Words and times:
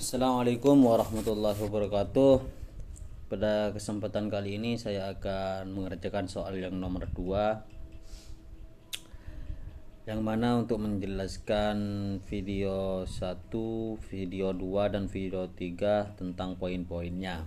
Assalamualaikum 0.00 0.80
warahmatullahi 0.80 1.60
wabarakatuh. 1.60 2.40
Pada 3.28 3.68
kesempatan 3.68 4.32
kali 4.32 4.56
ini 4.56 4.80
saya 4.80 5.12
akan 5.12 5.76
mengerjakan 5.76 6.24
soal 6.24 6.56
yang 6.56 6.80
nomor 6.80 7.04
2 7.12 10.08
yang 10.08 10.24
mana 10.24 10.56
untuk 10.56 10.80
menjelaskan 10.80 11.76
video 12.24 13.04
1, 13.04 13.52
video 14.08 14.56
2 14.56 14.88
dan 14.88 15.04
video 15.04 15.52
3 15.52 16.16
tentang 16.16 16.56
poin-poinnya. 16.56 17.44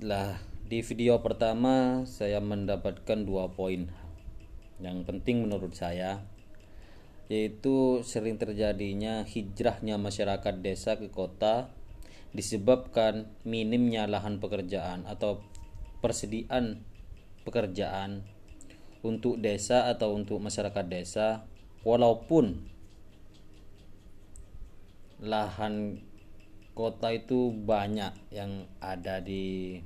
Lah, 0.00 0.40
di 0.64 0.80
video 0.80 1.20
pertama 1.20 2.08
saya 2.08 2.40
mendapatkan 2.40 3.20
dua 3.20 3.52
poin 3.52 3.92
yang 4.80 5.04
penting 5.04 5.44
menurut 5.44 5.76
saya 5.76 6.24
yaitu 7.32 8.04
sering 8.04 8.36
terjadinya 8.36 9.24
hijrahnya 9.24 9.96
masyarakat 9.96 10.54
desa 10.60 11.00
ke 11.00 11.08
kota 11.08 11.72
disebabkan 12.36 13.30
minimnya 13.46 14.04
lahan 14.10 14.42
pekerjaan 14.42 15.06
atau 15.06 15.40
persediaan 16.02 16.84
pekerjaan 17.46 18.26
untuk 19.06 19.38
desa 19.38 19.88
atau 19.88 20.16
untuk 20.16 20.42
masyarakat 20.42 20.84
desa. 20.90 21.46
Walaupun 21.84 22.64
lahan 25.20 26.00
kota 26.72 27.12
itu 27.14 27.52
banyak 27.52 28.12
yang 28.34 28.66
ada 28.80 29.20
di 29.22 29.78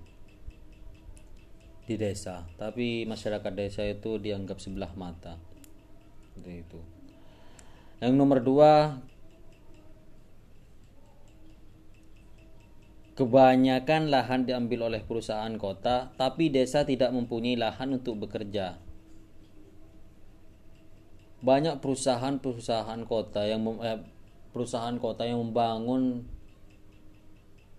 di 1.89 1.97
desa 1.97 2.45
tapi 2.61 3.09
masyarakat 3.09 3.53
desa 3.53 3.83
itu 3.85 4.17
dianggap 4.17 4.59
sebelah 4.63 4.95
mata. 4.97 5.37
Itu 6.39 6.98
yang 7.99 8.15
nomor 8.15 8.39
dua, 8.39 9.03
kebanyakan 13.19 14.15
lahan 14.15 14.47
diambil 14.47 14.87
oleh 14.87 15.03
perusahaan 15.03 15.51
kota, 15.59 16.15
tapi 16.15 16.55
desa 16.55 16.87
tidak 16.87 17.11
mempunyai 17.11 17.59
lahan 17.59 17.99
untuk 17.99 18.23
bekerja. 18.23 18.79
Banyak 21.43 21.83
perusahaan-perusahaan 21.83 23.03
kota 23.03 23.43
yang 23.47 23.67
eh, 23.83 23.99
perusahaan 24.55 24.95
kota 25.03 25.27
yang 25.27 25.43
membangun 25.51 26.23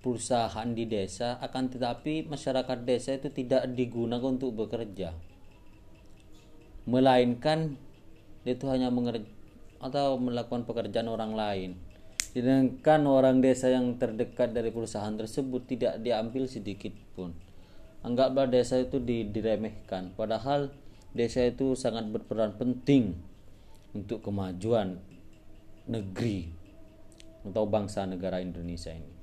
perusahaan 0.03 0.67
di 0.75 0.83
desa, 0.83 1.39
akan 1.39 1.71
tetapi 1.71 2.27
masyarakat 2.27 2.77
desa 2.83 3.15
itu 3.15 3.31
tidak 3.31 3.67
digunakan 3.71 4.35
untuk 4.35 4.51
bekerja, 4.55 5.15
melainkan 6.83 7.79
itu 8.43 8.63
hanya 8.67 8.91
mengerjakan 8.91 9.38
atau 9.79 10.19
melakukan 10.19 10.67
pekerjaan 10.67 11.07
orang 11.07 11.33
lain. 11.35 11.71
Sedangkan 12.31 13.09
orang 13.09 13.41
desa 13.41 13.73
yang 13.73 13.97
terdekat 13.97 14.53
dari 14.53 14.69
perusahaan 14.69 15.15
tersebut 15.15 15.65
tidak 15.65 15.99
diambil 15.99 16.45
sedikit 16.45 16.93
pun. 17.17 17.33
Anggaplah 17.99 18.47
desa 18.47 18.79
itu 18.79 19.01
diremehkan, 19.03 20.15
padahal 20.15 20.71
desa 21.11 21.43
itu 21.43 21.75
sangat 21.75 22.07
berperan 22.07 22.55
penting 22.55 23.17
untuk 23.91 24.23
kemajuan 24.23 25.01
negeri 25.89 26.47
atau 27.43 27.67
bangsa 27.67 28.07
negara 28.07 28.39
Indonesia 28.39 28.93
ini. 28.93 29.18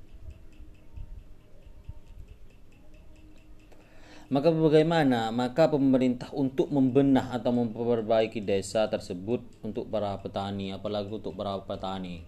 Maka 4.27 4.51
bagaimana? 4.51 5.31
Maka 5.31 5.71
pemerintah 5.71 6.27
untuk 6.35 6.67
membenah 6.67 7.31
atau 7.31 7.55
memperbaiki 7.55 8.43
desa 8.43 8.83
tersebut 8.91 9.39
untuk 9.63 9.87
para 9.87 10.19
petani, 10.19 10.75
apalagi 10.75 11.15
untuk 11.15 11.31
para 11.31 11.55
petani. 11.63 12.27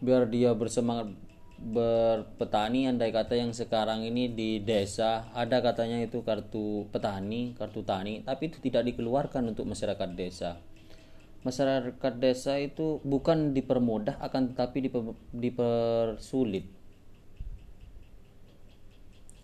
Biar 0.00 0.24
dia 0.32 0.56
bersemangat 0.56 1.12
berpetani 1.58 2.86
andai 2.86 3.10
kata 3.10 3.34
yang 3.34 3.50
sekarang 3.50 4.06
ini 4.06 4.30
di 4.30 4.62
desa 4.62 5.26
ada 5.34 5.58
katanya 5.58 5.98
itu 6.00 6.22
kartu 6.24 6.86
petani, 6.88 7.52
kartu 7.58 7.84
tani, 7.84 8.24
tapi 8.24 8.48
itu 8.48 8.62
tidak 8.64 8.88
dikeluarkan 8.88 9.52
untuk 9.52 9.68
masyarakat 9.68 10.08
desa. 10.16 10.56
Masyarakat 11.44 12.14
desa 12.16 12.56
itu 12.56 13.04
bukan 13.04 13.52
dipermudah 13.52 14.22
akan 14.24 14.54
tetapi 14.54 14.88
diper, 14.88 15.02
dipersulit. 15.36 16.77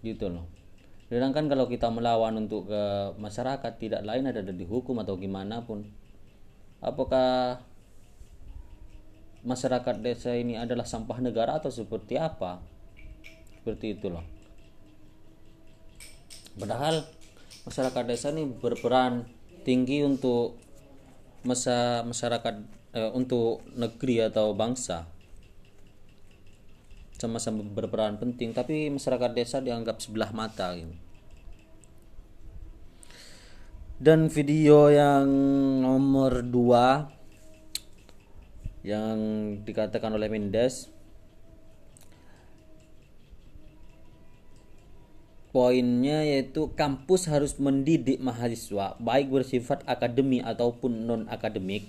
Gitu 0.04 0.28
loh. 0.28 0.44
Sedangkan 1.08 1.48
kalau 1.48 1.64
kita 1.64 1.88
melawan 1.88 2.36
untuk 2.36 2.68
ke 2.68 2.82
masyarakat 3.16 3.72
tidak 3.80 4.04
lain 4.04 4.28
ada 4.28 4.44
di 4.44 4.64
hukum 4.68 5.00
atau 5.00 5.16
gimana 5.16 5.64
pun. 5.64 5.88
Apakah 6.84 7.64
masyarakat 9.44 10.04
desa 10.04 10.36
ini 10.36 10.60
adalah 10.60 10.84
sampah 10.84 11.24
negara 11.24 11.56
atau 11.56 11.72
seperti 11.72 12.20
apa? 12.20 12.60
Seperti 13.60 13.96
itulah. 13.96 14.24
Padahal 16.60 17.08
masyarakat 17.64 18.04
desa 18.04 18.28
ini 18.36 18.44
berperan 18.44 19.24
tinggi 19.64 20.04
untuk 20.04 20.60
masa 21.44 22.04
masyarakat 22.04 22.54
eh, 22.92 23.10
untuk 23.16 23.64
negeri 23.76 24.28
atau 24.28 24.52
bangsa 24.52 25.13
sama-sama 27.14 27.62
berperan 27.62 28.18
penting 28.18 28.50
tapi 28.50 28.90
masyarakat 28.90 29.30
desa 29.32 29.62
dianggap 29.62 30.02
sebelah 30.02 30.34
mata 30.34 30.74
gitu. 30.74 30.90
dan 34.02 34.26
video 34.26 34.90
yang 34.90 35.30
nomor 35.78 36.42
2 36.42 38.82
yang 38.84 39.16
dikatakan 39.64 40.12
oleh 40.12 40.28
Mendes 40.28 40.92
poinnya 45.54 46.26
yaitu 46.26 46.74
kampus 46.74 47.30
harus 47.30 47.54
mendidik 47.62 48.18
mahasiswa 48.18 48.98
baik 48.98 49.30
bersifat 49.30 49.86
akademi 49.86 50.42
ataupun 50.42 51.06
non 51.06 51.22
akademik 51.30 51.86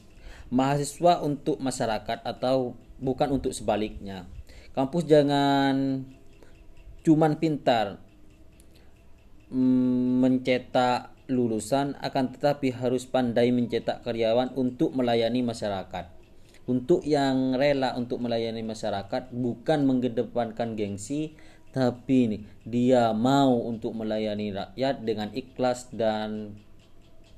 mahasiswa 0.53 1.25
untuk 1.25 1.57
masyarakat 1.57 2.21
atau 2.21 2.77
bukan 3.01 3.41
untuk 3.41 3.57
sebaliknya 3.57 4.29
kampus 4.75 5.07
jangan 5.07 6.03
cuman 7.07 7.39
pintar 7.39 8.03
mm, 9.49 10.21
mencetak 10.21 11.15
lulusan 11.25 11.97
akan 12.03 12.35
tetapi 12.37 12.75
harus 12.75 13.09
pandai 13.09 13.49
mencetak 13.49 14.05
karyawan 14.05 14.53
untuk 14.53 14.93
melayani 14.93 15.41
masyarakat 15.41 16.11
untuk 16.65 17.01
yang 17.07 17.55
rela 17.55 17.95
untuk 17.97 18.21
melayani 18.21 18.61
masyarakat 18.61 19.31
bukan 19.33 19.87
mengedepankan 19.87 20.75
gengsi 20.75 21.33
tapi 21.75 22.17
ini 22.31 22.37
dia 22.63 23.11
mau 23.11 23.67
untuk 23.67 23.93
melayani 23.93 24.55
rakyat 24.55 25.03
dengan 25.03 25.27
ikhlas 25.35 25.91
dan 25.91 26.55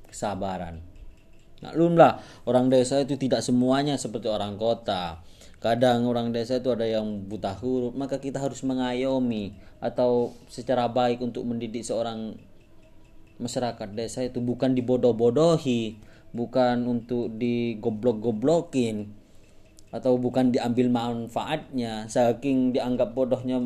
kesabaran. 0.05 0.85
Maklumlah 1.57 2.45
orang 2.45 2.69
desa 2.69 3.01
itu 3.01 3.17
tidak 3.17 3.41
semuanya 3.41 3.97
seperti 3.97 4.29
orang 4.29 4.61
kota 4.61 5.25
kadang 5.57 6.05
orang 6.05 6.29
desa 6.29 6.61
itu 6.61 6.69
ada 6.69 6.85
yang 6.85 7.25
buta 7.25 7.57
huruf 7.57 7.97
maka 7.97 8.21
kita 8.21 8.37
harus 8.37 8.61
mengayomi 8.61 9.57
atau 9.81 10.37
secara 10.49 10.85
baik 10.85 11.21
untuk 11.21 11.45
mendidik 11.49 11.81
seorang 11.81 12.37
masyarakat 13.41 13.89
desa 13.93 14.25
itu 14.25 14.37
bukan 14.41 14.77
dibodoh-bodohi 14.77 15.97
bukan 16.35 16.85
untuk 16.85 17.33
digoblok-goblokin 17.37 19.09
atau 19.87 20.19
bukan 20.19 20.51
diambil 20.51 20.91
manfaatnya. 20.91 22.05
Saking 22.11 22.75
dianggap 22.75 23.15
bodohnya 23.15 23.57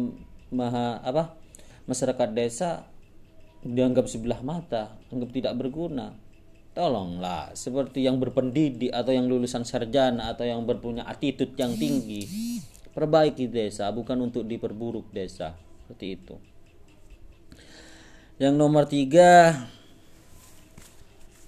maha 0.51 1.01
apa 1.01 1.33
masyarakat 1.87 2.29
desa 2.35 2.85
dianggap 3.63 4.05
sebelah 4.05 4.43
mata 4.43 4.99
anggap 5.13 5.31
tidak 5.31 5.53
berguna 5.55 6.11
tolonglah 6.71 7.51
seperti 7.51 8.07
yang 8.07 8.15
berpendidik 8.15 8.95
atau 8.95 9.11
yang 9.11 9.27
lulusan 9.27 9.67
sarjana 9.67 10.31
atau 10.31 10.47
yang 10.47 10.63
berpunya 10.63 11.03
attitude 11.03 11.51
yang 11.59 11.75
tinggi 11.75 12.23
perbaiki 12.95 13.47
desa 13.47 13.91
bukan 13.91 14.31
untuk 14.31 14.47
diperburuk 14.47 15.11
desa. 15.11 15.55
Seperti 15.83 16.07
itu. 16.15 16.35
Yang 18.39 18.55
nomor 18.55 18.83
tiga 18.87 19.53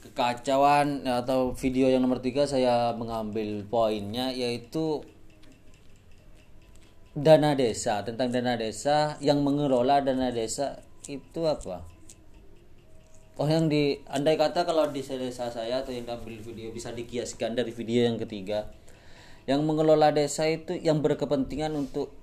kekacauan 0.04 1.08
atau 1.08 1.56
video 1.56 1.88
yang 1.88 2.04
nomor 2.04 2.20
tiga 2.20 2.44
saya 2.46 2.92
mengambil 2.94 3.64
poinnya 3.66 4.30
yaitu 4.36 5.08
dana 7.16 7.56
desa. 7.56 8.04
Tentang 8.04 8.28
dana 8.28 8.60
desa 8.60 9.16
yang 9.24 9.40
mengelola 9.40 10.04
dana 10.04 10.30
desa 10.30 10.84
itu 11.08 11.48
apa 11.48 11.93
Oh 13.34 13.50
yang 13.50 13.66
di 13.66 13.98
andai 14.06 14.38
kata 14.38 14.62
kalau 14.62 14.94
di 14.94 15.02
desa 15.02 15.50
saya 15.50 15.82
atau 15.82 15.90
yang 15.90 16.06
ambil 16.06 16.38
video 16.38 16.70
bisa 16.70 16.94
dikiaskan 16.94 17.58
dari 17.58 17.74
video 17.74 18.06
yang 18.06 18.22
ketiga. 18.22 18.70
Yang 19.50 19.66
mengelola 19.66 20.14
desa 20.14 20.46
itu 20.46 20.78
yang 20.78 21.02
berkepentingan 21.02 21.74
untuk 21.74 22.14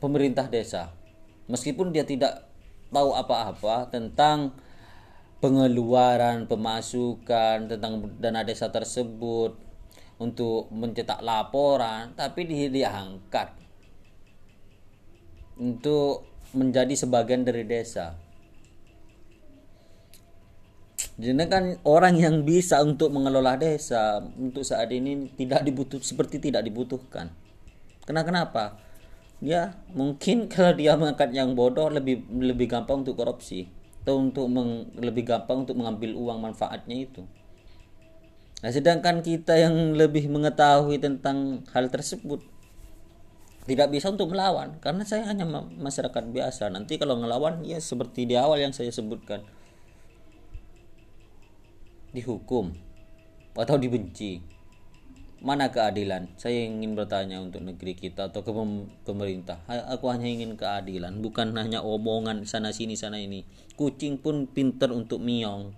pemerintah 0.00 0.48
desa. 0.48 0.96
Meskipun 1.44 1.92
dia 1.92 2.08
tidak 2.08 2.48
tahu 2.88 3.12
apa-apa 3.12 3.92
tentang 3.92 4.56
pengeluaran 5.44 6.48
pemasukan 6.48 7.68
tentang 7.68 8.08
dana 8.16 8.40
desa 8.40 8.72
tersebut 8.72 9.56
untuk 10.20 10.68
mencetak 10.68 11.24
laporan 11.24 12.12
tapi 12.12 12.44
dia 12.44 12.68
diangkat 12.68 13.56
untuk 15.56 16.28
menjadi 16.52 16.92
sebagian 16.92 17.44
dari 17.44 17.64
desa 17.64 18.20
jadi 21.20 21.36
kan 21.52 21.64
orang 21.84 22.16
yang 22.16 22.48
bisa 22.48 22.80
untuk 22.80 23.12
mengelola 23.12 23.60
desa 23.60 24.24
untuk 24.40 24.64
saat 24.64 24.88
ini 24.88 25.28
tidak 25.36 25.68
dibutuh 25.68 26.00
seperti 26.00 26.40
tidak 26.40 26.64
dibutuhkan. 26.64 27.28
Kenapa? 28.08 28.26
Kenapa? 28.32 28.64
Ya 29.44 29.76
mungkin 29.92 30.46
kalau 30.52 30.72
dia 30.72 30.96
mengangkat 30.96 31.36
yang 31.36 31.52
bodoh 31.52 31.92
lebih 31.92 32.24
lebih 32.32 32.72
gampang 32.72 33.04
untuk 33.04 33.20
korupsi 33.20 33.68
atau 34.00 34.16
untuk 34.16 34.48
meng, 34.48 34.88
lebih 34.96 35.28
gampang 35.28 35.68
untuk 35.68 35.76
mengambil 35.76 36.16
uang 36.16 36.40
manfaatnya 36.40 36.96
itu. 36.96 37.28
Nah 38.64 38.72
sedangkan 38.72 39.20
kita 39.20 39.60
yang 39.60 39.92
lebih 39.92 40.24
mengetahui 40.32 41.04
tentang 41.04 41.68
hal 41.76 41.92
tersebut 41.92 42.40
tidak 43.68 43.92
bisa 43.92 44.08
untuk 44.08 44.32
melawan 44.32 44.80
karena 44.80 45.04
saya 45.04 45.28
hanya 45.28 45.44
masyarakat 45.76 46.32
biasa. 46.32 46.72
Nanti 46.72 46.96
kalau 46.96 47.20
ngelawan 47.20 47.60
ya 47.60 47.76
seperti 47.76 48.24
di 48.24 48.40
awal 48.40 48.56
yang 48.56 48.72
saya 48.72 48.88
sebutkan 48.88 49.44
dihukum 52.10 52.74
atau 53.54 53.76
dibenci? 53.78 54.42
Mana 55.40 55.72
keadilan? 55.72 56.36
Saya 56.36 56.68
ingin 56.68 56.92
bertanya 56.92 57.40
untuk 57.40 57.64
negeri 57.64 57.96
kita 57.96 58.28
atau 58.28 58.44
ke 58.44 58.52
pemerintah. 59.08 59.64
Aku 59.88 60.12
hanya 60.12 60.28
ingin 60.28 60.52
keadilan 60.52 61.24
bukan 61.24 61.56
hanya 61.56 61.80
omongan 61.80 62.44
sana 62.44 62.76
sini 62.76 62.92
sana 62.92 63.16
ini. 63.16 63.48
Kucing 63.72 64.20
pun 64.20 64.44
pinter 64.44 64.92
untuk 64.92 65.24
miong. 65.24 65.72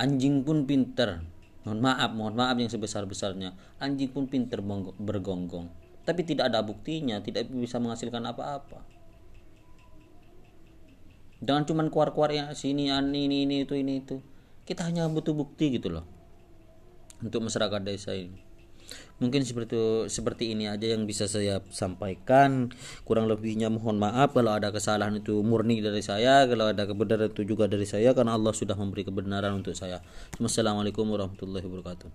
Anjing 0.00 0.48
pun 0.48 0.64
pinter. 0.64 1.20
Mohon 1.68 1.80
maaf 1.84 2.10
mohon 2.16 2.34
maaf 2.38 2.56
yang 2.56 2.72
sebesar 2.72 3.04
besarnya 3.04 3.52
anjing 3.82 4.08
pun 4.08 4.32
pinter 4.32 4.64
bergonggong. 4.96 5.68
Tapi 6.08 6.24
tidak 6.24 6.48
ada 6.48 6.64
buktinya 6.64 7.20
tidak 7.20 7.52
bisa 7.52 7.76
menghasilkan 7.76 8.24
apa-apa 8.24 8.95
jangan 11.42 11.64
cuma 11.68 11.82
keluar-keluar 11.88 12.32
ya 12.32 12.44
sini 12.56 12.88
ini 12.88 13.44
ini 13.44 13.56
itu 13.64 13.74
ini 13.76 14.04
itu. 14.04 14.20
Kita 14.66 14.86
hanya 14.88 15.06
butuh 15.06 15.32
bukti 15.32 15.78
gitu 15.78 15.92
loh. 15.92 16.04
Untuk 17.22 17.44
masyarakat 17.44 17.80
desa 17.86 18.12
ini. 18.12 18.46
Mungkin 19.16 19.48
seperti 19.48 20.06
seperti 20.12 20.52
ini 20.52 20.68
aja 20.68 20.92
yang 20.92 21.08
bisa 21.08 21.24
saya 21.24 21.64
sampaikan. 21.72 22.70
Kurang 23.08 23.26
lebihnya 23.26 23.72
mohon 23.72 23.96
maaf 23.96 24.36
kalau 24.36 24.52
ada 24.52 24.68
kesalahan 24.68 25.16
itu 25.16 25.40
murni 25.40 25.80
dari 25.80 26.04
saya 26.04 26.44
kalau 26.44 26.68
ada 26.68 26.84
kebenaran 26.84 27.32
itu 27.32 27.42
juga 27.48 27.64
dari 27.64 27.88
saya 27.88 28.12
karena 28.12 28.36
Allah 28.36 28.52
sudah 28.52 28.76
memberi 28.76 29.08
kebenaran 29.08 29.56
untuk 29.56 29.72
saya. 29.72 30.04
Assalamualaikum 30.36 31.08
warahmatullahi 31.08 31.64
wabarakatuh 31.64 32.04